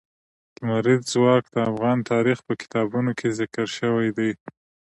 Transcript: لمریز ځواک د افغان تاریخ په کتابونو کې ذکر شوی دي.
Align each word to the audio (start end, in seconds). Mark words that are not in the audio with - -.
لمریز 0.59 1.01
ځواک 1.13 1.43
د 1.53 1.55
افغان 1.69 1.97
تاریخ 2.11 2.37
په 2.47 2.53
کتابونو 2.61 3.11
کې 3.19 3.35
ذکر 3.39 3.65
شوی 3.77 4.09
دي. 4.17 4.31